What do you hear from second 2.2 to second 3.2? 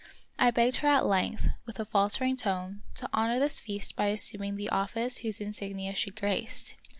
tone, to